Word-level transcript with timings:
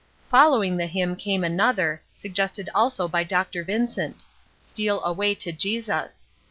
Following 0.29 0.77
the 0.77 0.87
hymn 0.87 1.15
came 1.15 1.43
another, 1.43 2.01
suggested 2.11 2.71
also 2.73 3.07
by 3.07 3.23
Dr. 3.23 3.63
Vincent: 3.63 4.25
"Steal 4.59 4.99
away 5.03 5.35
to 5.35 5.51
Jesus." 5.51 6.25